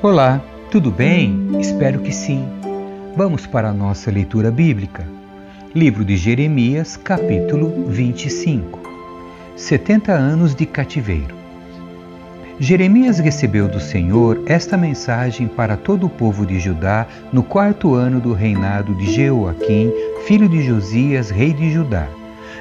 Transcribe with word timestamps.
Olá, 0.00 0.40
tudo 0.70 0.90
bem? 0.90 1.60
Espero 1.60 2.00
que 2.00 2.12
sim. 2.12 2.48
Vamos 3.16 3.46
para 3.46 3.68
a 3.68 3.72
nossa 3.72 4.10
leitura 4.10 4.50
bíblica. 4.50 5.04
Livro 5.74 6.04
de 6.04 6.16
Jeremias, 6.16 6.96
capítulo 6.96 7.86
25. 7.88 8.80
70 9.56 10.12
anos 10.12 10.54
de 10.54 10.66
cativeiro. 10.66 11.37
Jeremias 12.60 13.20
recebeu 13.20 13.68
do 13.68 13.78
Senhor 13.78 14.42
esta 14.46 14.76
mensagem 14.76 15.46
para 15.46 15.76
todo 15.76 16.06
o 16.06 16.10
povo 16.10 16.44
de 16.44 16.58
Judá 16.58 17.06
no 17.32 17.40
quarto 17.40 17.94
ano 17.94 18.20
do 18.20 18.32
reinado 18.32 18.96
de 18.96 19.06
Jeoaquim, 19.12 19.92
filho 20.26 20.48
de 20.48 20.64
Josias, 20.64 21.30
rei 21.30 21.52
de 21.52 21.70
Judá. 21.70 22.08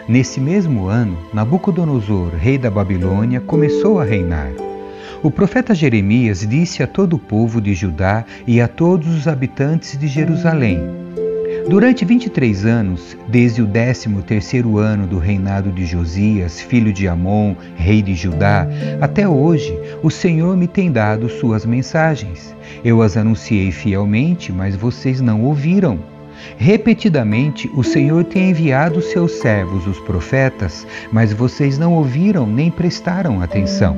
Nesse 0.07 0.39
mesmo 0.39 0.85
ano, 0.85 1.17
Nabucodonosor, 1.33 2.29
rei 2.35 2.59
da 2.59 2.69
Babilônia, 2.69 3.41
começou 3.41 3.99
a 3.99 4.03
reinar. 4.03 4.51
O 5.23 5.31
profeta 5.31 5.73
Jeremias 5.73 6.47
disse 6.47 6.83
a 6.83 6.87
todo 6.87 7.15
o 7.15 7.19
povo 7.19 7.59
de 7.59 7.73
Judá 7.73 8.23
e 8.45 8.61
a 8.61 8.67
todos 8.67 9.07
os 9.07 9.27
habitantes 9.27 9.97
de 9.97 10.07
Jerusalém: 10.07 10.79
Durante 11.69 12.05
23 12.05 12.65
anos, 12.65 13.17
desde 13.27 13.61
o 13.61 13.67
13º 13.67 14.77
ano 14.77 15.05
do 15.05 15.19
reinado 15.19 15.69
de 15.69 15.85
Josias, 15.85 16.61
filho 16.61 16.93
de 16.93 17.09
Amon, 17.09 17.55
rei 17.75 18.01
de 18.01 18.15
Judá, 18.15 18.65
até 19.01 19.27
hoje, 19.27 19.77
o 20.01 20.09
Senhor 20.09 20.55
me 20.55 20.65
tem 20.65 20.89
dado 20.89 21.27
suas 21.27 21.65
mensagens. 21.65 22.55
Eu 22.85 23.01
as 23.01 23.17
anunciei 23.17 23.69
fielmente, 23.73 24.49
mas 24.49 24.77
vocês 24.77 25.19
não 25.19 25.43
ouviram. 25.43 25.99
Repetidamente, 26.57 27.69
o 27.75 27.83
Senhor 27.83 28.23
tem 28.23 28.51
enviado 28.51 29.01
seus 29.01 29.33
servos, 29.33 29.85
os 29.85 29.99
profetas, 29.99 30.87
mas 31.11 31.33
vocês 31.33 31.77
não 31.77 31.95
ouviram 31.95 32.47
nem 32.47 32.71
prestaram 32.71 33.41
atenção. 33.41 33.97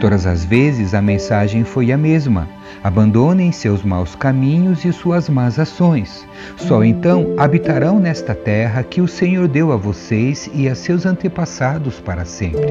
Todas 0.00 0.24
as 0.24 0.44
vezes 0.44 0.94
a 0.94 1.02
mensagem 1.02 1.64
foi 1.64 1.90
a 1.90 1.98
mesma 1.98 2.48
Abandonem 2.82 3.52
seus 3.52 3.82
maus 3.82 4.14
caminhos 4.14 4.84
e 4.84 4.92
suas 4.92 5.28
más 5.28 5.58
ações. 5.58 6.26
Só 6.56 6.84
então 6.84 7.34
habitarão 7.36 7.98
nesta 7.98 8.34
terra 8.34 8.82
que 8.82 9.00
o 9.00 9.08
Senhor 9.08 9.48
deu 9.48 9.72
a 9.72 9.76
vocês 9.76 10.50
e 10.54 10.68
a 10.68 10.74
seus 10.74 11.06
antepassados 11.06 12.00
para 12.00 12.24
sempre. 12.24 12.66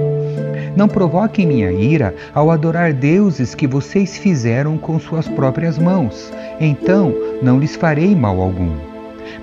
Não 0.76 0.88
provoquem 0.88 1.46
minha 1.46 1.72
ira 1.72 2.16
ao 2.34 2.52
adorar 2.52 2.94
deuses 2.94 3.54
que 3.54 3.68
vocês 3.68 4.18
fizeram 4.18 4.78
com 4.78 5.00
suas 5.00 5.28
próprias 5.28 5.78
mãos. 5.78 6.32
Então 6.60 7.14
não 7.42 7.60
lhes 7.60 7.76
farei 7.76 8.16
mal 8.16 8.40
algum. 8.40 8.76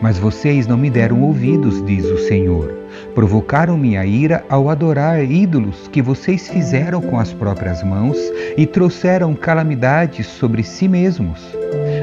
Mas 0.00 0.18
vocês 0.18 0.66
não 0.66 0.76
me 0.76 0.90
deram 0.90 1.22
ouvidos, 1.22 1.84
diz 1.84 2.04
o 2.04 2.18
Senhor. 2.18 2.77
Provocaram 3.18 3.76
minha 3.76 4.06
ira 4.06 4.44
ao 4.48 4.70
adorar 4.70 5.20
ídolos 5.28 5.88
que 5.88 6.00
vocês 6.00 6.46
fizeram 6.46 7.00
com 7.00 7.18
as 7.18 7.32
próprias 7.32 7.82
mãos 7.82 8.16
e 8.56 8.64
trouxeram 8.64 9.34
calamidades 9.34 10.24
sobre 10.24 10.62
si 10.62 10.86
mesmos. 10.86 11.44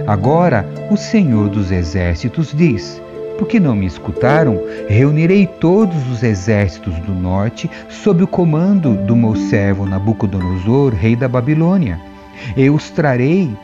Agora 0.05 0.67
o 0.91 0.97
Senhor 0.97 1.47
dos 1.47 1.71
Exércitos 1.71 2.51
diz: 2.53 3.01
porque 3.37 3.61
não 3.61 3.77
me 3.77 3.85
escutaram, 3.85 4.61
reunirei 4.89 5.47
todos 5.47 6.05
os 6.11 6.21
exércitos 6.21 6.93
do 6.99 7.13
norte 7.13 7.71
sob 7.87 8.21
o 8.21 8.27
comando 8.27 8.93
do 9.05 9.15
meu 9.15 9.37
servo 9.37 9.85
Nabucodonosor, 9.85 10.93
rei 10.93 11.15
da 11.15 11.29
Babilônia. 11.29 11.97
Eu 12.57 12.75
os 12.75 12.89
trarei 12.89 13.55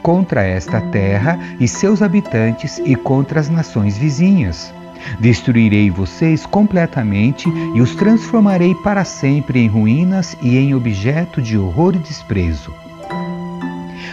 contra 0.00 0.44
esta 0.44 0.80
terra 0.80 1.40
e 1.58 1.66
seus 1.66 2.02
habitantes 2.02 2.80
e 2.84 2.94
contra 2.94 3.40
as 3.40 3.50
nações 3.50 3.98
vizinhas. 3.98 4.72
Destruirei 5.18 5.90
vocês 5.90 6.46
completamente 6.46 7.48
e 7.74 7.80
os 7.80 7.94
transformarei 7.94 8.74
para 8.76 9.04
sempre 9.04 9.60
em 9.60 9.68
ruínas 9.68 10.36
e 10.42 10.56
em 10.56 10.74
objeto 10.74 11.40
de 11.40 11.56
horror 11.56 11.94
e 11.94 11.98
desprezo. 11.98 12.72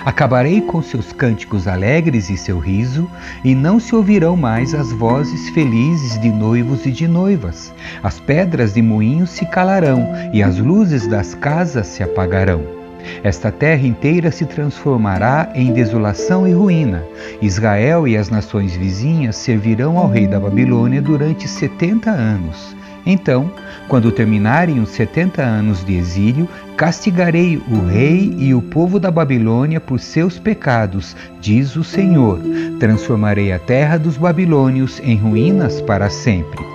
Acabarei 0.07 0.61
com 0.61 0.81
seus 0.81 1.11
cânticos 1.11 1.67
alegres 1.67 2.29
e 2.29 2.37
seu 2.37 2.59
riso, 2.59 3.09
e 3.43 3.53
não 3.53 3.77
se 3.77 3.93
ouvirão 3.93 4.37
mais 4.37 4.73
as 4.73 4.89
vozes 4.93 5.49
felizes 5.49 6.17
de 6.21 6.29
noivos 6.29 6.85
e 6.85 6.91
de 6.91 7.09
noivas. 7.09 7.73
As 8.01 8.17
pedras 8.17 8.73
de 8.73 8.81
moinhos 8.81 9.31
se 9.31 9.45
calarão, 9.47 10.07
e 10.31 10.41
as 10.41 10.57
luzes 10.59 11.07
das 11.07 11.35
casas 11.35 11.87
se 11.87 12.03
apagarão. 12.03 12.76
Esta 13.23 13.51
terra 13.51 13.85
inteira 13.85 14.31
se 14.31 14.45
transformará 14.45 15.51
em 15.53 15.73
desolação 15.73 16.47
e 16.47 16.53
ruína. 16.53 17.03
Israel 17.41 18.07
e 18.07 18.15
as 18.17 18.29
nações 18.29 18.75
vizinhas 18.75 19.35
servirão 19.35 19.97
ao 19.97 20.09
rei 20.09 20.27
da 20.27 20.39
Babilônia 20.39 21.01
durante 21.01 21.47
setenta 21.47 22.11
anos. 22.11 22.75
Então, 23.05 23.49
quando 23.87 24.11
terminarem 24.11 24.81
os 24.81 24.89
setenta 24.89 25.41
anos 25.41 25.81
de 25.85 25.95
exílio, 25.95 26.45
castigarei 26.75 27.55
o 27.69 27.85
rei 27.85 28.35
e 28.37 28.53
o 28.53 28.61
povo 28.61 28.99
da 28.99 29.09
Babilônia 29.09 29.79
por 29.79 29.97
seus 29.97 30.37
pecados, 30.37 31.15
diz 31.39 31.77
o 31.77 31.85
Senhor. 31.85 32.41
Transformarei 32.81 33.53
a 33.53 33.59
terra 33.59 33.97
dos 33.97 34.17
babilônios 34.17 34.99
em 35.01 35.15
ruínas 35.15 35.79
para 35.79 36.09
sempre. 36.09 36.65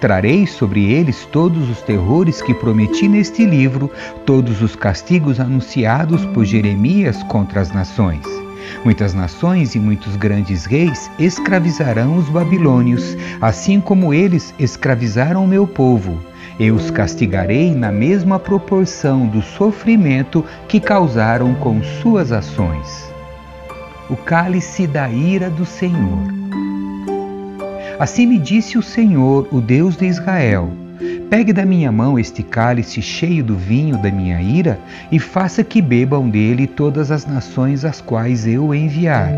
Trarei 0.00 0.46
sobre 0.46 0.92
eles 0.92 1.26
todos 1.26 1.70
os 1.70 1.80
terrores 1.82 2.42
que 2.42 2.52
prometi 2.52 3.08
neste 3.08 3.44
livro, 3.44 3.90
todos 4.26 4.60
os 4.60 4.76
castigos 4.76 5.40
anunciados 5.40 6.24
por 6.26 6.44
Jeremias 6.44 7.22
contra 7.24 7.60
as 7.60 7.72
nações. 7.72 8.24
Muitas 8.84 9.14
nações 9.14 9.74
e 9.74 9.78
muitos 9.78 10.16
grandes 10.16 10.64
reis 10.64 11.10
escravizarão 11.18 12.16
os 12.16 12.28
babilônios, 12.28 13.16
assim 13.40 13.80
como 13.80 14.12
eles 14.12 14.54
escravizaram 14.58 15.44
o 15.44 15.48
meu 15.48 15.66
povo. 15.66 16.18
Eu 16.58 16.74
os 16.74 16.90
castigarei 16.90 17.74
na 17.74 17.90
mesma 17.90 18.38
proporção 18.38 19.26
do 19.26 19.42
sofrimento 19.42 20.44
que 20.68 20.78
causaram 20.78 21.54
com 21.54 21.82
suas 21.82 22.30
ações. 22.30 23.12
O 24.08 24.16
cálice 24.16 24.86
da 24.86 25.08
ira 25.08 25.50
do 25.50 25.64
Senhor. 25.64 26.43
Assim 27.98 28.26
me 28.26 28.38
disse 28.38 28.76
o 28.76 28.82
Senhor, 28.82 29.48
o 29.52 29.60
Deus 29.60 29.96
de 29.96 30.06
Israel: 30.06 30.70
Pegue 31.30 31.52
da 31.52 31.64
minha 31.64 31.90
mão 31.92 32.18
este 32.18 32.42
cálice 32.42 33.00
cheio 33.00 33.42
do 33.42 33.56
vinho 33.56 33.96
da 33.98 34.10
minha 34.10 34.40
ira 34.40 34.78
e 35.10 35.18
faça 35.18 35.64
que 35.64 35.80
bebam 35.80 36.28
dele 36.28 36.66
todas 36.66 37.10
as 37.10 37.26
nações 37.26 37.84
às 37.84 38.00
quais 38.00 38.46
eu 38.46 38.74
enviar. 38.74 39.30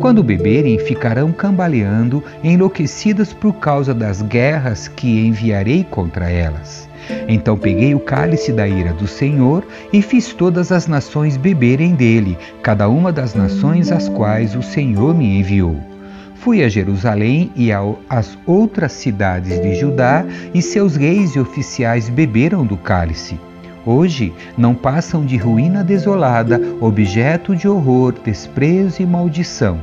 Quando 0.00 0.22
beberem, 0.22 0.78
ficarão 0.78 1.32
cambaleando, 1.32 2.22
enlouquecidas 2.42 3.32
por 3.32 3.54
causa 3.54 3.94
das 3.94 4.22
guerras 4.22 4.88
que 4.88 5.26
enviarei 5.26 5.84
contra 5.84 6.30
elas. 6.30 6.88
Então 7.28 7.56
peguei 7.56 7.94
o 7.94 8.00
cálice 8.00 8.52
da 8.52 8.66
ira 8.66 8.92
do 8.92 9.06
Senhor 9.06 9.66
e 9.92 10.00
fiz 10.00 10.32
todas 10.32 10.72
as 10.72 10.86
nações 10.86 11.36
beberem 11.36 11.94
dele, 11.94 12.38
cada 12.62 12.88
uma 12.88 13.12
das 13.12 13.34
nações 13.34 13.92
às 13.92 14.08
quais 14.08 14.54
o 14.56 14.62
Senhor 14.62 15.14
me 15.14 15.38
enviou. 15.38 15.93
Fui 16.34 16.62
a 16.62 16.68
Jerusalém 16.68 17.50
e 17.56 17.70
às 18.08 18.38
outras 18.46 18.92
cidades 18.92 19.60
de 19.60 19.74
Judá, 19.74 20.24
e 20.52 20.60
seus 20.60 20.96
reis 20.96 21.34
e 21.34 21.40
oficiais 21.40 22.08
beberam 22.08 22.66
do 22.66 22.76
cálice. 22.76 23.38
Hoje 23.86 24.32
não 24.56 24.74
passam 24.74 25.24
de 25.24 25.36
ruína 25.36 25.84
desolada, 25.84 26.60
objeto 26.80 27.54
de 27.54 27.68
horror, 27.68 28.14
desprezo 28.24 29.02
e 29.02 29.06
maldição. 29.06 29.78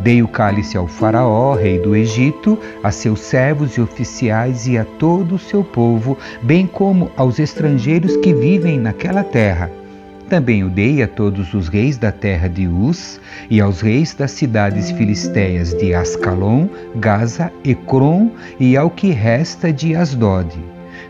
Dei 0.00 0.22
o 0.22 0.28
cálice 0.28 0.76
ao 0.76 0.86
Faraó, 0.86 1.54
rei 1.54 1.78
do 1.78 1.94
Egito, 1.94 2.58
a 2.82 2.90
seus 2.90 3.20
servos 3.20 3.76
e 3.76 3.80
oficiais 3.80 4.66
e 4.66 4.78
a 4.78 4.84
todo 4.84 5.34
o 5.34 5.38
seu 5.38 5.62
povo, 5.62 6.16
bem 6.42 6.66
como 6.66 7.10
aos 7.16 7.38
estrangeiros 7.38 8.16
que 8.16 8.32
vivem 8.32 8.78
naquela 8.78 9.22
terra 9.22 9.70
também 10.34 10.64
o 10.64 10.68
dei 10.68 11.00
a 11.00 11.06
todos 11.06 11.54
os 11.54 11.68
reis 11.68 11.96
da 11.96 12.10
terra 12.10 12.48
de 12.48 12.66
Uz 12.66 13.20
e 13.48 13.60
aos 13.60 13.80
reis 13.80 14.14
das 14.14 14.32
cidades 14.32 14.90
filisteias 14.90 15.72
de 15.74 15.94
Ascalon, 15.94 16.66
Gaza, 16.96 17.52
Ecrom 17.64 18.30
e 18.58 18.76
ao 18.76 18.90
que 18.90 19.12
resta 19.12 19.72
de 19.72 19.94
Asdod. 19.94 20.52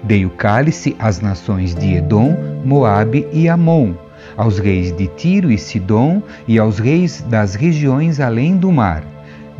Dei 0.02 0.26
o 0.26 0.30
cálice 0.30 0.94
às 0.98 1.22
nações 1.22 1.74
de 1.74 1.94
Edom, 1.94 2.36
Moabe 2.66 3.26
e 3.32 3.48
Amon, 3.48 3.94
aos 4.36 4.58
reis 4.58 4.94
de 4.94 5.06
Tiro 5.06 5.50
e 5.50 5.56
Sidom 5.56 6.22
e 6.46 6.58
aos 6.58 6.78
reis 6.78 7.22
das 7.22 7.54
regiões 7.54 8.20
além 8.20 8.58
do 8.58 8.70
mar. 8.70 9.02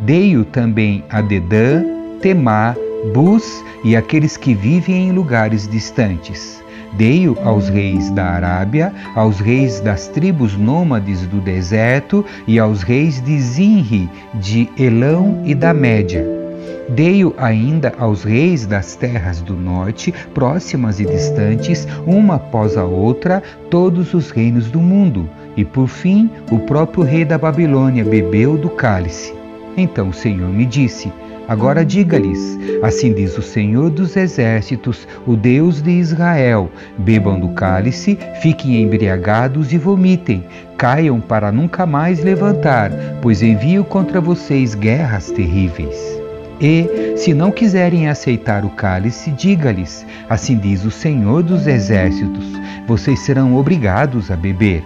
Dei-o 0.01 0.45
também 0.45 1.03
a 1.09 1.21
Dedã, 1.21 1.83
Temá, 2.21 2.75
Bus 3.15 3.63
e 3.83 3.95
aqueles 3.95 4.37
que 4.37 4.53
vivem 4.53 5.07
em 5.07 5.11
lugares 5.11 5.67
distantes 5.67 6.63
Dei-o 6.97 7.37
aos 7.43 7.67
reis 7.67 8.09
da 8.11 8.25
Arábia, 8.25 8.93
aos 9.15 9.39
reis 9.39 9.81
das 9.81 10.07
tribos 10.07 10.55
nômades 10.55 11.25
do 11.27 11.41
deserto 11.41 12.23
e 12.47 12.57
aos 12.57 12.83
reis 12.83 13.21
de 13.21 13.37
Zinri, 13.39 14.09
de 14.35 14.69
Elão 14.77 15.41
e 15.45 15.53
da 15.53 15.73
Média. 15.73 16.25
Dei-o 16.87 17.33
ainda 17.37 17.93
aos 17.97 18.23
reis 18.23 18.65
das 18.65 18.95
terras 18.95 19.41
do 19.41 19.55
norte, 19.55 20.13
próximas 20.33 20.99
e 20.99 21.05
distantes, 21.05 21.87
uma 22.05 22.35
após 22.35 22.77
a 22.77 22.85
outra, 22.85 23.41
todos 23.69 24.13
os 24.13 24.29
reinos 24.29 24.69
do 24.69 24.79
mundo. 24.79 25.27
E 25.57 25.65
por 25.65 25.87
fim, 25.87 26.29
o 26.51 26.59
próprio 26.59 27.03
rei 27.03 27.25
da 27.25 27.37
Babilônia 27.37 28.05
bebeu 28.05 28.57
do 28.57 28.69
cálice. 28.69 29.33
Então 29.75 30.09
o 30.09 30.13
Senhor 30.13 30.49
me 30.49 30.65
disse: 30.65 31.11
Agora 31.47 31.85
diga-lhes: 31.85 32.57
Assim 32.81 33.13
diz 33.13 33.37
o 33.37 33.41
Senhor 33.41 33.89
dos 33.89 34.15
Exércitos, 34.15 35.07
o 35.25 35.35
Deus 35.35 35.81
de 35.81 35.91
Israel: 35.91 36.71
Bebam 36.97 37.39
do 37.39 37.49
cálice, 37.49 38.17
fiquem 38.41 38.81
embriagados 38.81 39.71
e 39.71 39.77
vomitem, 39.77 40.43
caiam 40.77 41.19
para 41.19 41.51
nunca 41.51 41.85
mais 41.85 42.23
levantar, 42.23 42.91
pois 43.21 43.41
envio 43.41 43.83
contra 43.83 44.19
vocês 44.19 44.73
guerras 44.73 45.29
terríveis. 45.31 45.95
E, 46.59 47.15
se 47.17 47.33
não 47.33 47.51
quiserem 47.51 48.07
aceitar 48.07 48.65
o 48.65 48.69
cálice, 48.69 49.29
diga-lhes: 49.31 50.05
Assim 50.29 50.57
diz 50.57 50.83
o 50.83 50.91
Senhor 50.91 51.43
dos 51.43 51.67
Exércitos: 51.67 52.45
Vocês 52.87 53.19
serão 53.19 53.55
obrigados 53.55 54.31
a 54.31 54.35
beber. 54.35 54.83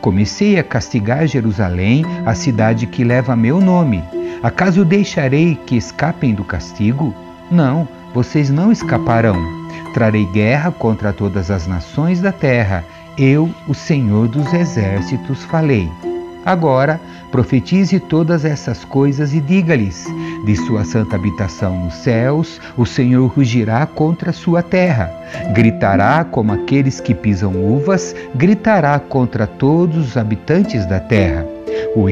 Comecei 0.00 0.58
a 0.58 0.62
castigar 0.62 1.26
Jerusalém, 1.26 2.04
a 2.24 2.34
cidade 2.34 2.86
que 2.86 3.04
leva 3.04 3.34
meu 3.34 3.60
nome. 3.60 4.02
Acaso 4.42 4.84
deixarei 4.84 5.56
que 5.66 5.76
escapem 5.76 6.34
do 6.34 6.44
castigo? 6.44 7.14
Não, 7.50 7.88
vocês 8.14 8.50
não 8.50 8.70
escaparão. 8.70 9.36
Trarei 9.94 10.26
guerra 10.26 10.70
contra 10.70 11.12
todas 11.12 11.50
as 11.50 11.66
nações 11.66 12.20
da 12.20 12.30
terra. 12.30 12.84
Eu, 13.18 13.50
o 13.66 13.74
Senhor 13.74 14.28
dos 14.28 14.52
Exércitos, 14.52 15.42
falei. 15.44 15.90
Agora, 16.46 17.00
profetize 17.32 17.98
todas 17.98 18.44
essas 18.44 18.84
coisas 18.84 19.34
e 19.34 19.40
diga-lhes: 19.40 20.06
De 20.44 20.56
sua 20.56 20.84
santa 20.84 21.16
habitação 21.16 21.84
nos 21.84 21.94
céus, 21.94 22.60
o 22.76 22.86
Senhor 22.86 23.26
rugirá 23.26 23.84
contra 23.86 24.32
sua 24.32 24.62
terra. 24.62 25.12
Gritará 25.52 26.24
como 26.24 26.52
aqueles 26.52 27.00
que 27.00 27.12
pisam 27.12 27.52
uvas, 27.54 28.14
gritará 28.34 28.98
contra 28.98 29.46
todos 29.46 30.08
os 30.08 30.16
habitantes 30.16 30.86
da 30.86 31.00
terra. 31.00 31.44
O 31.94 32.08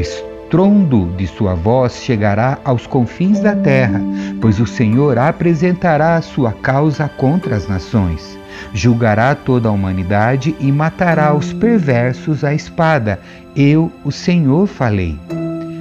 estrondo 0.47 1.13
de 1.17 1.27
sua 1.27 1.55
voz 1.55 1.97
chegará 1.97 2.59
aos 2.65 2.87
confins 2.87 3.41
da 3.41 3.57
terra, 3.57 4.01
pois 4.41 4.61
o 4.61 4.67
Senhor 4.67 5.19
apresentará 5.19 6.23
sua 6.23 6.53
causa 6.53 7.09
contra 7.09 7.57
as 7.57 7.67
nações. 7.67 8.39
Julgará 8.73 9.35
toda 9.35 9.69
a 9.69 9.73
humanidade 9.73 10.55
e 10.61 10.71
matará 10.71 11.35
os 11.35 11.53
perversos 11.53 12.45
à 12.45 12.55
espada. 12.55 13.19
Eu, 13.57 13.91
o 14.05 14.13
Senhor, 14.13 14.69
falei. 14.69 15.19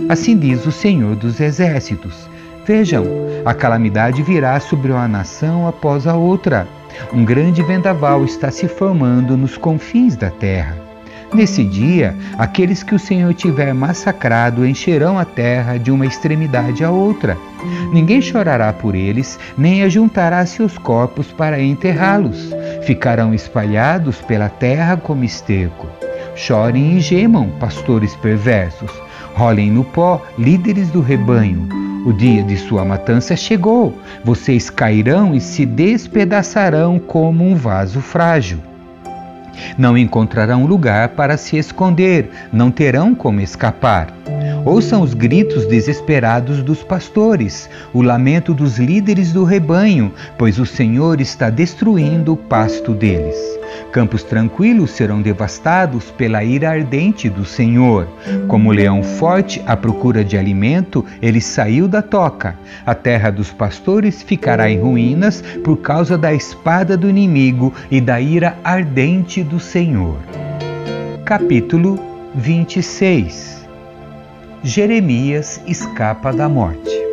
Assim 0.10 0.36
diz 0.36 0.66
o 0.66 0.72
Senhor 0.72 1.16
dos 1.16 1.40
Exércitos. 1.40 2.28
Vejam, 2.66 3.06
a 3.46 3.54
calamidade 3.54 4.24
virá 4.24 4.60
sobre 4.60 4.92
uma 4.92 5.08
nação 5.08 5.68
após 5.68 6.08
a 6.08 6.16
outra. 6.16 6.68
Um 7.14 7.24
grande 7.24 7.62
vendaval 7.62 8.26
está 8.26 8.50
se 8.50 8.68
formando 8.68 9.38
nos 9.38 9.58
confins 9.58 10.16
da 10.16 10.32
terra. 10.32 10.85
Nesse 11.33 11.63
dia, 11.63 12.16
aqueles 12.38 12.83
que 12.83 12.95
o 12.95 13.00
Senhor 13.00 13.33
tiver 13.33 13.74
massacrado 13.74 14.66
encherão 14.66 15.19
a 15.19 15.25
terra 15.25 15.77
de 15.77 15.92
uma 15.92 16.06
extremidade 16.06 16.83
à 16.83 16.92
outra. 16.92 17.38
Ninguém 17.92 18.22
chorará 18.22 18.72
por 18.72 18.95
eles, 18.95 19.39
nem 19.57 19.83
ajuntará 19.83 20.45
seus 20.45 20.77
corpos 20.77 21.27
para 21.31 21.62
enterrá-los. 21.62 22.51
Ficarão 22.83 23.33
espalhados 23.33 24.22
pela 24.22 24.50
terra 24.50 24.95
como 24.95 25.24
esterco. 25.24 25.88
Chorem 26.36 26.98
e 26.98 27.00
gemam, 27.00 27.50
pastores 27.60 28.16
perversos. 28.16 28.92
Rolem 29.33 29.72
no 29.72 29.83
pó, 29.83 30.22
líderes 30.38 30.89
do 30.89 31.01
rebanho. 31.01 31.68
O 32.06 32.13
dia 32.13 32.44
de 32.44 32.56
sua 32.56 32.86
matança 32.86 33.36
chegou. 33.36 33.98
Vocês 34.24 34.69
cairão 34.69 35.33
e 35.33 35.42
se 35.42 35.66
despedaçarão 35.66 37.00
como 37.00 37.44
um 37.44 37.56
vaso 37.56 38.00
frágil. 38.00 38.60
Não 39.78 39.98
encontrarão 39.98 40.66
lugar 40.66 41.10
para 41.10 41.38
se 41.38 41.57
esconder, 41.57 42.30
não 42.52 42.72
terão 42.72 43.13
como 43.13 43.42
escapar. 43.42 44.07
Ouçam 44.66 45.02
os 45.02 45.13
gritos 45.13 45.68
desesperados 45.68 46.63
dos 46.63 46.81
pastores, 46.84 47.69
o 47.94 48.02
lamento 48.02 48.54
dos 48.54 48.78
líderes 48.78 49.31
do 49.31 49.44
rebanho, 49.44 50.12
pois 50.38 50.57
o 50.57 50.66
Senhor 50.66 51.22
está 51.22 51.50
destruindo 51.50 52.34
o 52.34 52.38
pasto 52.38 52.94
deles. 52.94 53.36
Campos 53.92 54.24
tranquilos 54.24 54.92
serão 54.92 55.22
devastados 55.22 56.12
pela 56.12 56.44
ira 56.44 56.69
ardente 56.69 57.30
do 57.30 57.45
Senhor. 57.45 58.07
Como 58.48 58.72
leão 58.72 59.04
forte 59.04 59.62
à 59.66 59.75
procura 59.75 60.24
de 60.24 60.38
alimento, 60.38 61.06
ele 61.22 61.42
saiu 61.42 61.88
da 61.88 62.01
toca. 62.01 62.56
A 62.86 62.94
terra 62.94 63.30
dos 63.30 63.51
pastores 63.51 64.22
ficará 64.22 64.69
em 64.69 64.80
ruínas 64.80 65.42
por 65.63 65.77
causa 65.77 66.18
da 66.18 66.33
espada 66.33 66.98
do 66.98 67.10
inimigo 67.10 67.74
e 67.89 68.01
da 68.01 68.19
ira 68.19 68.57
ardente 68.63 69.44
do 69.44 69.60
Senhor. 69.60 70.18
Capítulo 71.24 72.00
26 72.36 73.66
Jeremias 74.63 75.62
escapa 75.68 76.33
da 76.33 76.50
morte. 76.50 77.05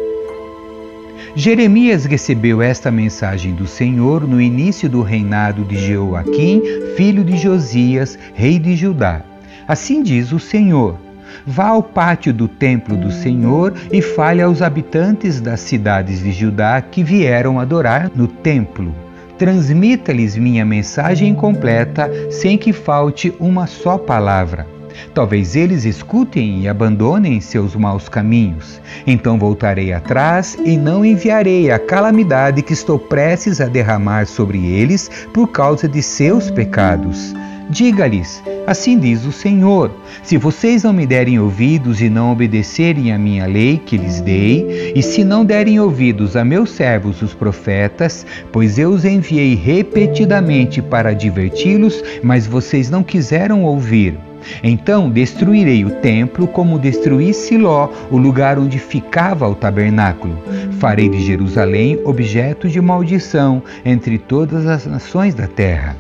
Jeremias 1.35 2.05
recebeu 2.05 2.61
esta 2.61 2.91
mensagem 2.91 3.55
do 3.55 3.67
Senhor 3.67 4.29
no 4.29 4.39
início 4.39 4.87
do 4.87 5.01
reinado 5.01 5.65
de 5.65 5.79
Jeoaquim, 5.79 6.63
filho 6.95 7.25
de 7.25 7.39
Josias, 7.39 8.19
rei 8.35 8.59
de 8.59 8.77
Judá. 8.77 9.23
Assim 9.67 10.03
diz 10.03 10.31
o 10.31 10.39
Senhor: 10.39 10.99
Vá 11.47 11.69
ao 11.69 11.83
pátio 11.83 12.35
do 12.35 12.47
templo 12.47 12.99
do 12.99 13.11
Senhor 13.11 13.73
e 13.91 14.03
fale 14.03 14.43
aos 14.43 14.61
habitantes 14.61 15.41
das 15.41 15.61
cidades 15.61 16.21
de 16.23 16.33
Judá 16.33 16.83
que 16.83 17.03
vieram 17.03 17.59
adorar 17.59 18.11
no 18.15 18.29
templo. 18.29 18.95
Transmita-lhes 19.39 20.37
minha 20.37 20.67
mensagem 20.67 21.35
completa, 21.35 22.11
sem 22.31 22.59
que 22.59 22.75
falte 22.75 23.33
uma 23.41 23.67
só 23.67 23.97
palavra. 23.97 24.67
Talvez 25.15 25.57
eles 25.57 25.85
escutem 25.85 26.63
e 26.63 26.69
abandonem 26.69 27.41
seus 27.41 27.75
maus 27.77 28.09
caminhos. 28.09 28.81
Então 29.07 29.39
voltarei 29.39 29.93
atrás 29.93 30.57
e 30.65 30.77
não 30.77 31.05
enviarei 31.05 31.71
a 31.71 31.79
calamidade 31.79 32.63
que 32.63 32.73
estou 32.73 32.99
prestes 32.99 33.61
a 33.61 33.67
derramar 33.67 34.27
sobre 34.27 34.65
eles 34.67 35.11
por 35.33 35.49
causa 35.49 35.89
de 35.89 36.03
seus 36.03 36.51
pecados. 36.51 37.35
Diga-lhes: 37.71 38.43
Assim 38.67 38.99
diz 38.99 39.25
o 39.25 39.33
Senhor: 39.33 39.91
Se 40.23 40.37
vocês 40.37 40.83
não 40.83 40.93
me 40.93 41.07
derem 41.07 41.39
ouvidos 41.39 42.01
e 42.03 42.11
não 42.11 42.31
obedecerem 42.31 43.13
à 43.13 43.19
minha 43.19 43.47
lei 43.47 43.79
que 43.79 43.97
lhes 43.97 44.21
dei, 44.21 44.93
e 44.95 45.03
se 45.03 45.25
não 45.25 45.45
derem 45.45 45.81
ouvidos 45.81 46.37
a 46.37 46.45
meus 46.45 46.71
servos 46.71 47.23
os 47.23 47.33
profetas, 47.33 48.27
pois 48.53 48.79
eu 48.79 48.91
os 48.91 49.05
enviei 49.05 49.55
repetidamente 49.55 50.83
para 50.83 51.11
adverti-los, 51.11 52.03
mas 52.23 52.47
vocês 52.47 52.91
não 52.91 53.03
quiseram 53.03 53.65
ouvir. 53.65 54.32
Então 54.63 55.11
destruirei 55.11 55.85
o 55.85 55.91
templo 55.91 56.47
como 56.47 56.79
destruí 56.79 57.33
Siló, 57.33 57.89
o 58.11 58.17
lugar 58.17 58.59
onde 58.59 58.79
ficava 58.79 59.49
o 59.49 59.55
tabernáculo. 59.55 60.37
Farei 60.79 61.09
de 61.09 61.21
Jerusalém 61.21 61.99
objeto 62.05 62.69
de 62.69 62.81
maldição 62.81 63.63
entre 63.85 64.19
todas 64.19 64.67
as 64.67 64.87
nações 64.87 65.35
da 65.35 65.47
terra. 65.47 65.97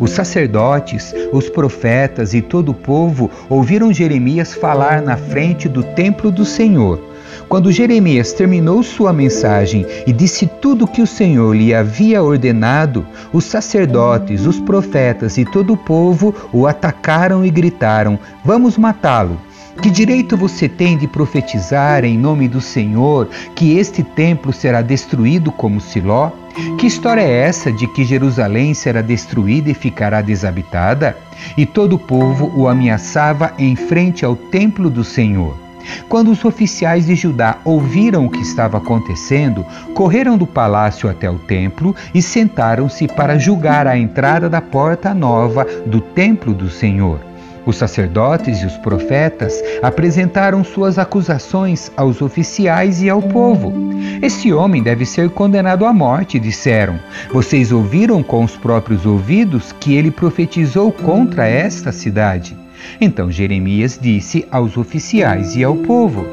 Os 0.00 0.10
sacerdotes, 0.10 1.14
os 1.32 1.48
profetas 1.48 2.34
e 2.34 2.42
todo 2.42 2.70
o 2.70 2.74
povo 2.74 3.30
ouviram 3.48 3.92
Jeremias 3.92 4.54
falar 4.54 5.00
na 5.00 5.16
frente 5.16 5.68
do 5.68 5.82
templo 5.82 6.30
do 6.30 6.44
Senhor. 6.44 7.11
Quando 7.52 7.70
Jeremias 7.70 8.32
terminou 8.32 8.82
sua 8.82 9.12
mensagem 9.12 9.84
e 10.06 10.10
disse 10.10 10.46
tudo 10.46 10.86
o 10.86 10.88
que 10.88 11.02
o 11.02 11.06
Senhor 11.06 11.54
lhe 11.54 11.74
havia 11.74 12.22
ordenado, 12.22 13.06
os 13.30 13.44
sacerdotes, 13.44 14.46
os 14.46 14.58
profetas 14.58 15.36
e 15.36 15.44
todo 15.44 15.74
o 15.74 15.76
povo 15.76 16.34
o 16.50 16.66
atacaram 16.66 17.44
e 17.44 17.50
gritaram: 17.50 18.18
Vamos 18.42 18.78
matá-lo. 18.78 19.38
Que 19.82 19.90
direito 19.90 20.34
você 20.34 20.66
tem 20.66 20.96
de 20.96 21.06
profetizar 21.06 22.06
em 22.06 22.16
nome 22.16 22.48
do 22.48 22.58
Senhor 22.58 23.28
que 23.54 23.76
este 23.76 24.02
templo 24.02 24.50
será 24.50 24.80
destruído 24.80 25.52
como 25.52 25.78
Siló? 25.78 26.30
Que 26.78 26.86
história 26.86 27.20
é 27.20 27.40
essa 27.42 27.70
de 27.70 27.86
que 27.86 28.02
Jerusalém 28.02 28.72
será 28.72 29.02
destruída 29.02 29.70
e 29.70 29.74
ficará 29.74 30.22
desabitada? 30.22 31.18
E 31.54 31.66
todo 31.66 31.96
o 31.96 31.98
povo 31.98 32.50
o 32.56 32.66
ameaçava 32.66 33.52
em 33.58 33.76
frente 33.76 34.24
ao 34.24 34.34
templo 34.34 34.88
do 34.88 35.04
Senhor. 35.04 35.71
Quando 36.08 36.30
os 36.30 36.44
oficiais 36.44 37.06
de 37.06 37.14
Judá 37.14 37.58
ouviram 37.64 38.26
o 38.26 38.30
que 38.30 38.40
estava 38.40 38.78
acontecendo, 38.78 39.64
correram 39.94 40.36
do 40.36 40.46
palácio 40.46 41.08
até 41.08 41.30
o 41.30 41.38
templo 41.38 41.94
e 42.14 42.20
sentaram-se 42.20 43.08
para 43.08 43.38
julgar 43.38 43.86
a 43.86 43.96
entrada 43.96 44.48
da 44.48 44.60
porta 44.60 45.14
nova 45.14 45.66
do 45.86 46.00
templo 46.00 46.52
do 46.52 46.68
Senhor. 46.70 47.32
Os 47.64 47.76
sacerdotes 47.76 48.60
e 48.60 48.66
os 48.66 48.76
profetas 48.78 49.62
apresentaram 49.82 50.64
suas 50.64 50.98
acusações 50.98 51.92
aos 51.96 52.20
oficiais 52.20 53.00
e 53.02 53.08
ao 53.08 53.22
povo. 53.22 53.72
Esse 54.20 54.52
homem 54.52 54.82
deve 54.82 55.06
ser 55.06 55.30
condenado 55.30 55.86
à 55.86 55.92
morte, 55.92 56.40
disseram. 56.40 56.98
Vocês 57.32 57.70
ouviram 57.70 58.22
com 58.22 58.42
os 58.44 58.56
próprios 58.56 59.06
ouvidos 59.06 59.72
que 59.72 59.94
ele 59.94 60.10
profetizou 60.10 60.90
contra 60.90 61.46
esta 61.46 61.92
cidade. 61.92 62.61
Então 63.00 63.30
Jeremias 63.30 63.98
disse 64.00 64.46
aos 64.50 64.76
oficiais 64.76 65.56
e 65.56 65.64
ao 65.64 65.76
povo: 65.76 66.26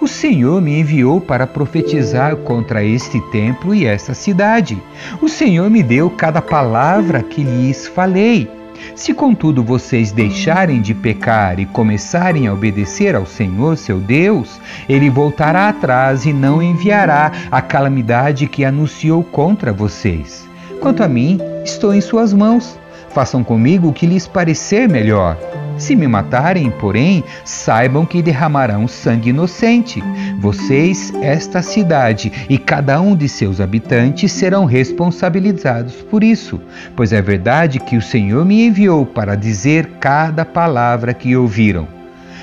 O 0.00 0.06
Senhor 0.06 0.60
me 0.60 0.78
enviou 0.78 1.20
para 1.20 1.46
profetizar 1.46 2.36
contra 2.36 2.84
este 2.84 3.20
templo 3.30 3.74
e 3.74 3.86
esta 3.86 4.14
cidade. 4.14 4.80
O 5.20 5.28
Senhor 5.28 5.68
me 5.70 5.82
deu 5.82 6.10
cada 6.10 6.40
palavra 6.40 7.22
que 7.22 7.42
lhes 7.42 7.86
falei. 7.86 8.48
Se 8.94 9.14
contudo 9.14 9.62
vocês 9.62 10.12
deixarem 10.12 10.80
de 10.80 10.92
pecar 10.92 11.58
e 11.58 11.66
começarem 11.66 12.46
a 12.46 12.52
obedecer 12.52 13.14
ao 13.14 13.24
Senhor 13.24 13.76
seu 13.76 13.98
Deus, 13.98 14.60
ele 14.88 15.08
voltará 15.08 15.68
atrás 15.68 16.26
e 16.26 16.32
não 16.32 16.62
enviará 16.62 17.32
a 17.50 17.62
calamidade 17.62 18.46
que 18.46 18.64
anunciou 18.64 19.22
contra 19.22 19.72
vocês. 19.72 20.48
Quanto 20.80 21.02
a 21.02 21.08
mim, 21.08 21.38
estou 21.64 21.94
em 21.94 22.00
suas 22.00 22.32
mãos. 22.32 22.78
Façam 23.10 23.44
comigo 23.44 23.88
o 23.88 23.92
que 23.92 24.06
lhes 24.06 24.26
parecer 24.26 24.88
melhor. 24.88 25.36
Se 25.82 25.96
me 25.96 26.06
matarem, 26.06 26.70
porém, 26.70 27.24
saibam 27.44 28.06
que 28.06 28.22
derramarão 28.22 28.86
sangue 28.86 29.30
inocente. 29.30 30.00
Vocês, 30.38 31.12
esta 31.20 31.60
cidade 31.60 32.30
e 32.48 32.56
cada 32.56 33.00
um 33.00 33.16
de 33.16 33.28
seus 33.28 33.60
habitantes 33.60 34.30
serão 34.30 34.64
responsabilizados 34.64 35.94
por 35.96 36.22
isso, 36.22 36.60
pois 36.94 37.12
é 37.12 37.20
verdade 37.20 37.80
que 37.80 37.96
o 37.96 38.00
Senhor 38.00 38.44
me 38.44 38.64
enviou 38.64 39.04
para 39.04 39.34
dizer 39.34 39.94
cada 39.98 40.44
palavra 40.44 41.12
que 41.12 41.36
ouviram. 41.36 41.88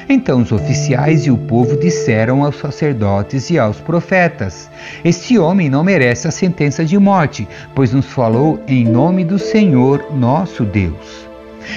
Então 0.10 0.42
os 0.42 0.52
oficiais 0.52 1.26
e 1.26 1.32
o 1.32 1.38
povo 1.38 1.78
disseram 1.78 2.44
aos 2.44 2.58
sacerdotes 2.60 3.50
e 3.50 3.58
aos 3.58 3.80
profetas: 3.80 4.70
Este 5.02 5.40
homem 5.40 5.70
não 5.70 5.82
merece 5.82 6.28
a 6.28 6.32
sentença 6.32 6.84
de 6.84 7.00
morte, 7.00 7.48
pois 7.74 7.94
nos 7.94 8.08
falou 8.08 8.62
em 8.68 8.84
nome 8.84 9.24
do 9.24 9.40
Senhor 9.40 10.14
nosso 10.14 10.66
Deus. 10.66 11.29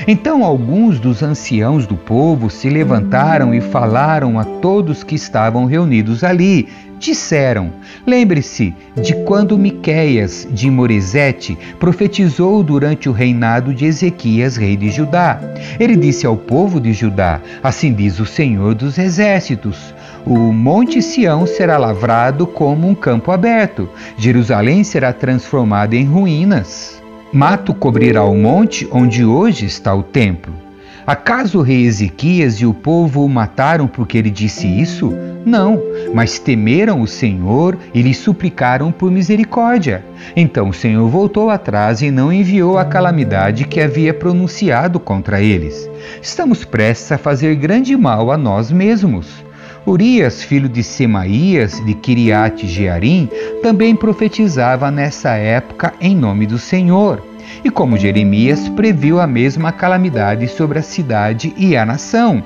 Então 0.06 0.44
alguns 0.44 0.98
dos 0.98 1.22
anciãos 1.22 1.86
do 1.86 1.96
povo 1.96 2.50
se 2.50 2.68
levantaram 2.68 3.54
e 3.54 3.60
falaram 3.60 4.38
a 4.38 4.44
todos 4.44 5.02
que 5.04 5.14
estavam 5.14 5.64
reunidos 5.64 6.24
ali. 6.24 6.68
Disseram: 6.98 7.72
Lembre-se 8.06 8.72
de 8.96 9.14
quando 9.24 9.58
Miqueias 9.58 10.46
de 10.52 10.70
Moresete 10.70 11.58
profetizou 11.80 12.62
durante 12.62 13.08
o 13.08 13.12
reinado 13.12 13.74
de 13.74 13.86
Ezequias, 13.86 14.56
rei 14.56 14.76
de 14.76 14.88
Judá. 14.88 15.40
Ele 15.80 15.96
disse 15.96 16.26
ao 16.26 16.36
povo 16.36 16.80
de 16.80 16.92
Judá: 16.92 17.40
Assim 17.60 17.92
diz 17.92 18.20
o 18.20 18.26
Senhor 18.26 18.76
dos 18.76 18.98
exércitos: 18.98 19.92
o 20.24 20.52
Monte 20.52 21.02
Sião 21.02 21.44
será 21.44 21.76
lavrado 21.76 22.46
como 22.46 22.88
um 22.88 22.94
campo 22.94 23.32
aberto, 23.32 23.88
Jerusalém 24.16 24.84
será 24.84 25.12
transformada 25.12 25.96
em 25.96 26.04
ruínas. 26.04 27.01
Mato 27.34 27.72
cobrirá 27.72 28.22
o 28.24 28.36
monte 28.36 28.86
onde 28.92 29.24
hoje 29.24 29.64
está 29.64 29.94
o 29.94 30.02
templo. 30.02 30.52
Acaso 31.06 31.58
o 31.58 31.62
rei 31.62 31.86
Ezequias 31.86 32.56
e 32.56 32.66
o 32.66 32.74
povo 32.74 33.24
o 33.24 33.28
mataram 33.28 33.88
porque 33.88 34.18
ele 34.18 34.30
disse 34.30 34.66
isso? 34.66 35.14
Não, 35.42 35.82
mas 36.14 36.38
temeram 36.38 37.00
o 37.00 37.06
Senhor 37.06 37.78
e 37.94 38.02
lhe 38.02 38.12
suplicaram 38.12 38.92
por 38.92 39.10
misericórdia. 39.10 40.04
Então 40.36 40.68
o 40.68 40.74
Senhor 40.74 41.08
voltou 41.08 41.48
atrás 41.48 42.02
e 42.02 42.10
não 42.10 42.30
enviou 42.30 42.76
a 42.76 42.84
calamidade 42.84 43.64
que 43.66 43.80
havia 43.80 44.12
pronunciado 44.12 45.00
contra 45.00 45.40
eles. 45.40 45.88
Estamos 46.20 46.66
prestes 46.66 47.12
a 47.12 47.18
fazer 47.18 47.56
grande 47.56 47.96
mal 47.96 48.30
a 48.30 48.36
nós 48.36 48.70
mesmos. 48.70 49.42
Urias, 49.84 50.44
filho 50.44 50.68
de 50.68 50.82
Semaías, 50.82 51.84
de 51.84 51.92
Kiriat 51.94 52.66
Jearim, 52.68 53.28
também 53.62 53.96
profetizava 53.96 54.92
nessa 54.92 55.30
época 55.30 55.92
em 56.00 56.14
nome 56.14 56.46
do 56.46 56.56
Senhor. 56.56 57.20
E 57.64 57.70
como 57.70 57.98
Jeremias 57.98 58.68
previu 58.68 59.20
a 59.20 59.26
mesma 59.26 59.72
calamidade 59.72 60.46
sobre 60.46 60.78
a 60.78 60.82
cidade 60.82 61.52
e 61.56 61.76
a 61.76 61.84
nação. 61.84 62.44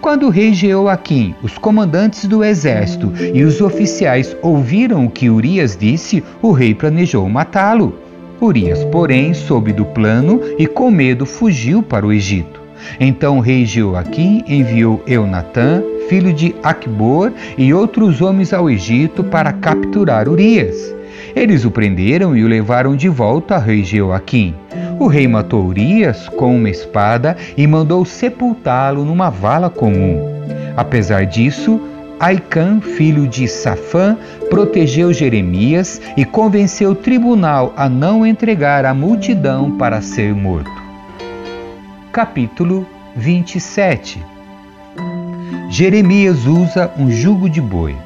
Quando 0.00 0.26
o 0.26 0.30
rei 0.30 0.52
Jeoaquim, 0.52 1.34
os 1.42 1.56
comandantes 1.56 2.26
do 2.26 2.44
exército 2.44 3.12
e 3.32 3.42
os 3.42 3.62
oficiais 3.62 4.36
ouviram 4.42 5.06
o 5.06 5.10
que 5.10 5.30
Urias 5.30 5.76
disse, 5.76 6.22
o 6.42 6.52
rei 6.52 6.74
planejou 6.74 7.26
matá-lo. 7.30 7.98
Urias, 8.40 8.84
porém, 8.84 9.32
soube 9.32 9.72
do 9.72 9.86
plano 9.86 10.40
e 10.58 10.66
com 10.66 10.90
medo 10.90 11.24
fugiu 11.24 11.82
para 11.82 12.06
o 12.06 12.12
Egito. 12.12 12.60
Então 13.00 13.38
o 13.38 13.40
rei 13.40 13.64
Jeoaquim 13.64 14.44
enviou 14.46 15.02
Eunatã, 15.06 15.82
filho 16.08 16.32
de 16.32 16.54
Acbor, 16.62 17.32
e 17.56 17.72
outros 17.72 18.20
homens 18.20 18.52
ao 18.52 18.70
Egito 18.70 19.24
para 19.24 19.52
capturar 19.52 20.28
Urias. 20.28 20.94
Eles 21.34 21.64
o 21.64 21.70
prenderam 21.70 22.36
e 22.36 22.44
o 22.44 22.48
levaram 22.48 22.94
de 22.94 23.08
volta 23.08 23.56
ao 23.56 23.60
rei 23.60 23.82
Jeoaquim. 23.82 24.54
O 24.98 25.06
rei 25.06 25.26
matou 25.26 25.64
Urias 25.64 26.28
com 26.28 26.56
uma 26.56 26.70
espada 26.70 27.36
e 27.56 27.66
mandou 27.66 28.04
sepultá-lo 28.04 29.04
numa 29.04 29.30
vala 29.30 29.68
comum. 29.68 30.20
Apesar 30.76 31.26
disso, 31.26 31.80
Aicã, 32.20 32.80
filho 32.80 33.26
de 33.26 33.48
Safã, 33.48 34.16
protegeu 34.48 35.12
Jeremias 35.12 36.00
e 36.16 36.24
convenceu 36.24 36.90
o 36.90 36.94
tribunal 36.94 37.72
a 37.76 37.88
não 37.88 38.24
entregar 38.24 38.84
a 38.84 38.94
multidão 38.94 39.76
para 39.76 40.00
ser 40.00 40.32
morto. 40.32 40.70
Capítulo 42.12 42.86
27 43.16 44.33
Jeremias 45.76 46.46
usa 46.46 46.88
um 46.96 47.10
jugo 47.10 47.50
de 47.50 47.60
boi. 47.60 47.96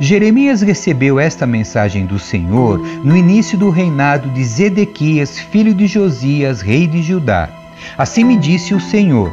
Jeremias 0.00 0.62
recebeu 0.62 1.20
esta 1.20 1.46
mensagem 1.46 2.06
do 2.06 2.18
Senhor 2.18 2.78
no 3.04 3.14
início 3.14 3.58
do 3.58 3.68
reinado 3.68 4.30
de 4.30 4.42
Zedequias, 4.42 5.38
filho 5.38 5.74
de 5.74 5.86
Josias, 5.86 6.62
rei 6.62 6.86
de 6.86 7.02
Judá. 7.02 7.50
Assim 7.98 8.24
me 8.24 8.38
disse 8.38 8.72
o 8.72 8.80
Senhor: 8.80 9.30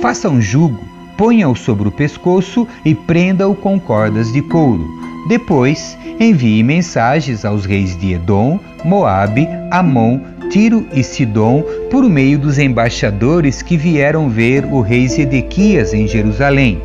Faça 0.00 0.30
um 0.30 0.40
jugo, 0.40 0.82
ponha-o 1.14 1.54
sobre 1.54 1.88
o 1.88 1.92
pescoço 1.92 2.66
e 2.82 2.94
prenda-o 2.94 3.54
com 3.54 3.78
cordas 3.78 4.32
de 4.32 4.40
couro. 4.40 4.88
Depois, 5.28 5.98
envie 6.18 6.62
mensagens 6.62 7.44
aos 7.44 7.66
reis 7.66 7.94
de 7.98 8.14
Edom, 8.14 8.58
Moabe, 8.82 9.46
Amon, 9.70 10.18
Tiro 10.52 10.86
e 10.92 11.02
Sidom 11.02 11.64
por 11.90 12.04
meio 12.04 12.38
dos 12.38 12.58
embaixadores 12.58 13.62
que 13.62 13.74
vieram 13.74 14.28
ver 14.28 14.66
o 14.66 14.82
rei 14.82 15.08
Zedequias 15.08 15.94
em 15.94 16.06
Jerusalém. 16.06 16.78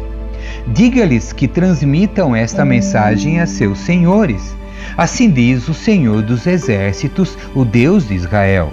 Diga-lhes 0.67 1.33
que 1.33 1.49
transmitam 1.49 2.33
esta 2.33 2.63
mensagem 2.63 3.41
a 3.41 3.45
seus 3.45 3.79
senhores. 3.79 4.55
Assim 4.95 5.29
diz 5.29 5.67
o 5.67 5.73
Senhor 5.73 6.21
dos 6.21 6.47
Exércitos, 6.47 7.37
o 7.53 7.65
Deus 7.65 8.07
de 8.07 8.13
Israel. 8.13 8.71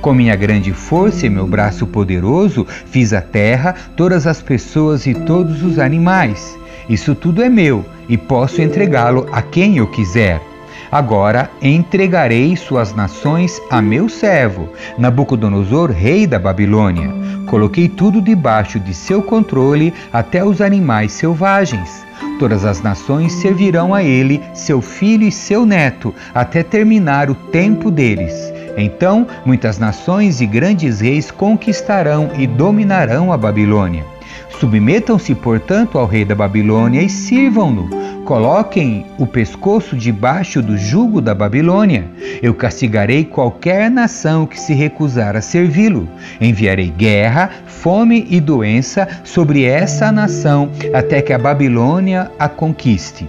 Com 0.00 0.14
minha 0.14 0.34
grande 0.34 0.72
força 0.72 1.26
e 1.26 1.30
meu 1.30 1.46
braço 1.46 1.86
poderoso, 1.86 2.66
fiz 2.86 3.12
a 3.12 3.20
terra, 3.20 3.74
todas 3.98 4.26
as 4.26 4.40
pessoas 4.40 5.06
e 5.06 5.12
todos 5.12 5.62
os 5.62 5.78
animais. 5.78 6.58
Isso 6.88 7.14
tudo 7.14 7.42
é 7.42 7.50
meu 7.50 7.84
e 8.08 8.16
posso 8.16 8.62
entregá-lo 8.62 9.26
a 9.30 9.42
quem 9.42 9.76
eu 9.76 9.86
quiser. 9.88 10.51
Agora 10.92 11.50
entregarei 11.62 12.54
suas 12.54 12.94
nações 12.94 13.58
a 13.70 13.80
meu 13.80 14.10
servo, 14.10 14.68
Nabucodonosor, 14.98 15.90
rei 15.90 16.26
da 16.26 16.38
Babilônia. 16.38 17.10
Coloquei 17.46 17.88
tudo 17.88 18.20
debaixo 18.20 18.78
de 18.78 18.92
seu 18.92 19.22
controle, 19.22 19.94
até 20.12 20.44
os 20.44 20.60
animais 20.60 21.12
selvagens. 21.12 22.04
Todas 22.38 22.66
as 22.66 22.82
nações 22.82 23.32
servirão 23.32 23.94
a 23.94 24.02
ele, 24.02 24.42
seu 24.52 24.82
filho 24.82 25.26
e 25.26 25.32
seu 25.32 25.64
neto, 25.64 26.14
até 26.34 26.62
terminar 26.62 27.30
o 27.30 27.34
tempo 27.34 27.90
deles. 27.90 28.52
Então, 28.76 29.26
muitas 29.46 29.78
nações 29.78 30.42
e 30.42 30.46
grandes 30.46 31.00
reis 31.00 31.30
conquistarão 31.30 32.32
e 32.36 32.46
dominarão 32.46 33.32
a 33.32 33.38
Babilônia. 33.38 34.04
Submetam-se, 34.62 35.34
portanto, 35.34 35.98
ao 35.98 36.06
rei 36.06 36.24
da 36.24 36.36
Babilônia 36.36 37.02
e 37.02 37.08
sirvam-no 37.08 37.90
Coloquem 38.24 39.04
o 39.18 39.26
pescoço 39.26 39.96
debaixo 39.96 40.62
do 40.62 40.78
jugo 40.78 41.20
da 41.20 41.34
Babilônia. 41.34 42.08
Eu 42.40 42.54
castigarei 42.54 43.24
qualquer 43.24 43.90
nação 43.90 44.46
que 44.46 44.60
se 44.60 44.72
recusar 44.72 45.34
a 45.34 45.40
servi-lo. 45.40 46.08
Enviarei 46.40 46.90
guerra, 46.90 47.50
fome 47.66 48.24
e 48.30 48.40
doença 48.40 49.08
sobre 49.24 49.64
essa 49.64 50.12
nação 50.12 50.70
até 50.94 51.20
que 51.20 51.32
a 51.32 51.38
Babilônia 51.38 52.30
a 52.38 52.48
conquiste. 52.48 53.28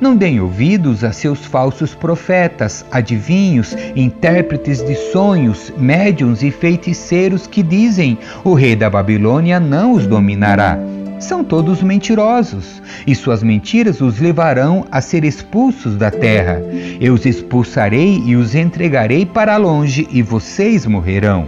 Não 0.00 0.16
deem 0.16 0.40
ouvidos 0.40 1.04
a 1.04 1.12
seus 1.12 1.44
falsos 1.44 1.94
profetas, 1.94 2.84
adivinhos, 2.90 3.76
intérpretes 3.94 4.82
de 4.82 4.94
sonhos, 4.94 5.70
médiums 5.76 6.42
e 6.42 6.50
feiticeiros 6.50 7.46
que 7.46 7.62
dizem: 7.62 8.18
o 8.42 8.54
rei 8.54 8.74
da 8.74 8.88
Babilônia 8.88 9.60
não 9.60 9.92
os 9.92 10.06
dominará 10.06 10.78
são 11.20 11.44
todos 11.44 11.82
mentirosos, 11.82 12.82
e 13.06 13.14
suas 13.14 13.42
mentiras 13.42 14.00
os 14.00 14.18
levarão 14.18 14.86
a 14.90 15.02
ser 15.02 15.22
expulsos 15.22 15.94
da 15.94 16.10
terra. 16.10 16.62
Eu 16.98 17.14
os 17.14 17.26
expulsarei 17.26 18.22
e 18.24 18.34
os 18.34 18.54
entregarei 18.54 19.26
para 19.26 19.58
longe, 19.58 20.08
e 20.10 20.22
vocês 20.22 20.86
morrerão. 20.86 21.46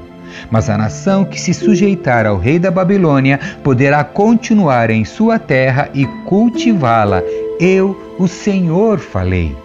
Mas 0.50 0.68
a 0.68 0.76
nação 0.76 1.24
que 1.24 1.40
se 1.40 1.54
sujeitar 1.54 2.26
ao 2.26 2.38
rei 2.38 2.58
da 2.58 2.70
Babilônia 2.70 3.40
poderá 3.62 4.04
continuar 4.04 4.90
em 4.90 5.04
sua 5.04 5.38
terra 5.38 5.88
e 5.94 6.06
cultivá-la. 6.26 7.22
Eu, 7.58 8.11
o 8.22 8.28
Senhor, 8.28 9.00
falei. 9.00 9.56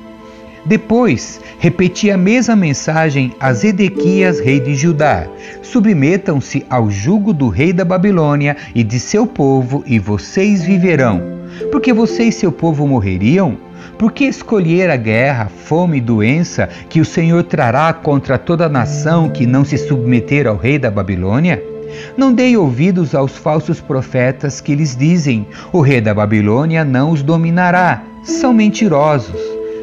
Depois, 0.65 1.39
repeti 1.59 2.09
a 2.09 2.17
mesma 2.17 2.55
mensagem 2.55 3.31
a 3.39 3.53
Zedequias, 3.53 4.39
rei 4.39 4.59
de 4.59 4.73
Judá: 4.73 5.27
Submetam-se 5.61 6.65
ao 6.67 6.89
jugo 6.89 7.33
do 7.33 7.49
rei 7.49 7.71
da 7.71 7.85
Babilônia 7.85 8.57
e 8.73 8.83
de 8.83 8.99
seu 8.99 9.27
povo, 9.27 9.83
e 9.85 9.99
vocês 9.99 10.63
viverão. 10.63 11.21
Porque 11.71 11.93
você 11.93 12.23
e 12.23 12.31
seu 12.31 12.51
povo 12.51 12.87
morreriam? 12.87 13.57
Por 13.97 14.11
que 14.11 14.25
escolher 14.25 14.89
a 14.89 14.97
guerra, 14.97 15.49
fome 15.49 15.99
e 15.99 16.01
doença 16.01 16.67
que 16.89 16.99
o 16.99 17.05
Senhor 17.05 17.43
trará 17.43 17.93
contra 17.93 18.39
toda 18.39 18.67
nação 18.67 19.29
que 19.29 19.45
não 19.45 19.63
se 19.63 19.77
submeter 19.77 20.47
ao 20.47 20.57
rei 20.57 20.79
da 20.79 20.89
Babilônia? 20.89 21.76
Não 22.15 22.33
dei 22.33 22.57
ouvidos 22.57 23.13
aos 23.13 23.37
falsos 23.37 23.79
profetas 23.79 24.59
que 24.61 24.75
lhes 24.75 24.95
dizem: 24.95 25.47
o 25.71 25.81
rei 25.81 26.01
da 26.01 26.13
Babilônia 26.13 26.83
não 26.83 27.11
os 27.11 27.21
dominará. 27.21 28.03
São 28.23 28.53
mentirosos. 28.53 29.39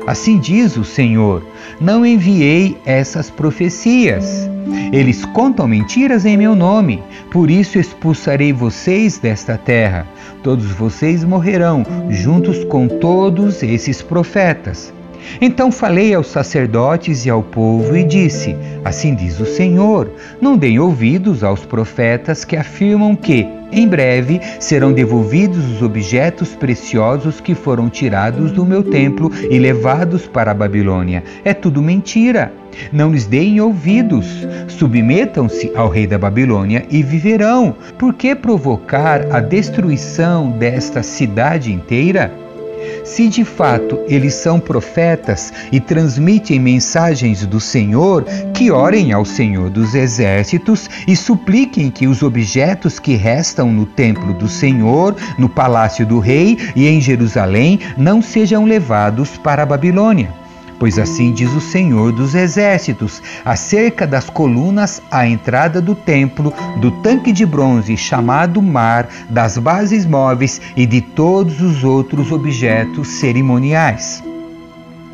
Assim 0.06 0.38
diz 0.38 0.76
o 0.76 0.85
Senhor: 0.85 1.42
não 1.80 2.04
enviei 2.04 2.76
essas 2.85 3.30
profecias. 3.30 4.49
Eles 4.92 5.25
contam 5.25 5.66
mentiras 5.66 6.25
em 6.25 6.37
meu 6.37 6.54
nome, 6.54 7.02
por 7.30 7.50
isso 7.50 7.78
expulsarei 7.78 8.52
vocês 8.52 9.18
desta 9.18 9.56
terra. 9.59 10.06
Todos 10.42 10.66
vocês 10.66 11.25
morrerão, 11.25 11.85
juntos 12.11 12.64
com 12.64 12.87
todos 12.87 13.62
esses 13.62 14.02
profetas. 14.02 14.92
Então 15.40 15.71
falei 15.71 16.14
aos 16.14 16.28
sacerdotes 16.28 17.26
e 17.26 17.31
ao 17.31 17.43
povo 17.43 17.97
e 17.97 18.04
disse: 18.04 18.57
Assim 18.85 19.14
diz 19.14 19.40
o 19.40 19.47
Senhor: 19.47 20.11
Não 20.40 20.57
deem 20.57 20.78
ouvidos 20.78 21.43
aos 21.43 21.64
profetas 21.64 22.45
que 22.45 22.57
afirmam 22.57 23.16
que, 23.16 23.47
em 23.73 23.88
breve, 23.88 24.40
serão 24.61 24.93
devolvidos 24.93 25.64
os 25.73 25.83
objetos 25.83 26.54
preciosos 26.54 27.40
que 27.40 27.54
foram 27.54 27.88
tirados 27.88 28.52
do 28.52 28.64
meu 28.64 28.83
templo 28.83 29.31
e 29.50 29.59
levados 29.59 30.26
para 30.26 30.52
a 30.52 30.54
Babilônia. 30.54 31.25
É 31.45 31.52
tudo 31.52 31.83
mentira. 31.83 32.52
Não 32.93 33.12
lhes 33.12 33.26
deem 33.26 33.61
ouvidos. 33.61 34.47
Submetam-se 34.69 35.73
ao 35.75 35.88
rei 35.88 36.07
da 36.07 36.19
Babilônia 36.19 36.85
e 36.90 37.02
viverão. 37.02 37.75
Por 37.99 38.14
que 38.14 38.35
provocar 38.35 39.33
a 39.33 39.40
destruição 39.40 40.50
desta 40.50 41.02
cidade 41.02 41.73
inteira? 41.73 42.44
Se 43.04 43.28
de 43.28 43.44
fato 43.44 44.00
eles 44.08 44.32
são 44.32 44.58
profetas 44.58 45.52
e 45.70 45.78
transmitem 45.78 46.58
mensagens 46.58 47.44
do 47.46 47.61
Senhor, 47.61 48.25
que 48.54 48.70
orem 48.70 49.12
ao 49.12 49.26
Senhor 49.26 49.68
dos 49.68 49.94
Exércitos 49.94 50.88
e 51.06 51.14
supliquem 51.14 51.90
que 51.90 52.06
os 52.06 52.23
objetos 52.23 52.99
que 52.99 53.14
restam 53.14 53.70
no 53.70 53.84
templo 53.84 54.32
do 54.32 54.49
Senhor, 54.49 55.14
no 55.38 55.50
palácio 55.50 56.06
do 56.06 56.18
rei 56.18 56.56
e 56.75 56.88
em 56.88 56.99
Jerusalém 56.99 57.78
não 57.96 58.23
sejam 58.23 58.64
levados 58.64 59.37
para 59.37 59.62
a 59.62 59.66
Babilônia. 59.66 60.44
Pois 60.85 60.99
assim 60.99 61.33
diz 61.33 61.50
o 61.55 61.62
Senhor 61.62 62.12
dos 62.12 62.35
Exércitos, 62.35 63.23
acerca 63.43 64.07
das 64.07 64.29
colunas 64.29 65.00
à 65.11 65.26
entrada 65.26 65.81
do 65.81 65.95
templo, 65.95 66.53
do 66.79 66.91
tanque 66.91 67.33
de 67.33 67.47
bronze 67.47 67.97
chamado 67.97 68.61
Mar, 68.61 69.09
das 69.31 69.57
bases 69.57 70.05
móveis 70.05 70.61
e 70.76 70.85
de 70.85 71.00
todos 71.00 71.62
os 71.62 71.85
outros 71.85 72.31
objetos 72.31 73.09
cerimoniais. 73.09 74.23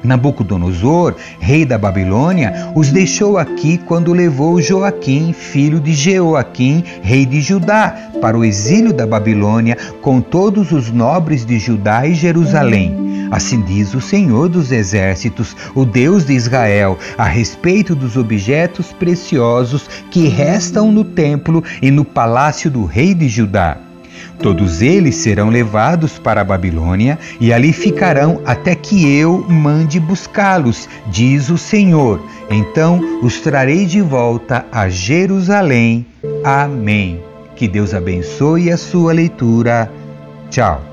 Nabucodonosor, 0.03 1.15
rei 1.39 1.65
da 1.65 1.79
Babilônia, 1.79 2.73
os 2.75 2.91
deixou 2.91 3.39
aqui 3.39 3.79
quando 3.79 4.13
levou 4.13 4.61
Joaquim, 4.61 5.33
filho 5.33 5.79
de 5.79 5.93
Jeoaquim, 5.93 6.83
rei 7.01 7.25
de 7.25 7.41
Judá, 7.41 8.11
para 8.21 8.37
o 8.37 8.45
exílio 8.45 8.93
da 8.93 9.07
Babilônia, 9.07 9.79
com 10.03 10.21
todos 10.21 10.73
os 10.73 10.91
nobres 10.91 11.47
de 11.47 11.61
Judá 11.61 12.05
e 12.09 12.15
Jerusalém. 12.15 13.10
Assim 13.31 13.61
diz 13.61 13.95
o 13.95 14.01
Senhor 14.01 14.49
dos 14.49 14.73
Exércitos, 14.73 15.57
o 15.75 15.85
Deus 15.85 16.25
de 16.25 16.33
Israel, 16.33 16.99
a 17.17 17.25
respeito 17.25 17.95
dos 17.95 18.17
objetos 18.17 18.93
preciosos 18.93 19.89
que 20.11 20.29
restam 20.29 20.91
no 20.91 21.05
templo 21.05 21.63
e 21.81 21.91
no 21.91 22.05
palácio 22.05 22.71
do 22.71 22.85
rei 22.85 23.15
de 23.15 23.29
Judá. 23.29 23.79
Todos 24.43 24.81
eles 24.81 25.17
serão 25.17 25.51
levados 25.51 26.19
para 26.19 26.41
a 26.41 26.45
Babilônia 26.45 27.19
e 27.39 27.53
ali 27.53 27.73
ficarão 27.73 28.41
até 28.45 28.75
que 28.75 29.15
eu 29.15 29.45
mande 29.49 30.01
buscá-los, 30.01 30.89
diz 31.09 31.51
o 31.51 31.59
Senhor. 31.59 32.21
Então 32.51 33.21
os 33.23 33.41
trarei 33.41 33.85
de 33.85 34.01
volta 34.01 34.65
a 34.73 34.89
Jerusalém. 34.89 36.07
Amém. 36.43 37.21
Que 37.55 37.69
Deus 37.69 37.93
abençoe 37.93 38.71
a 38.71 38.79
sua 38.79 39.13
leitura. 39.13 39.93
Tchau. 40.51 40.90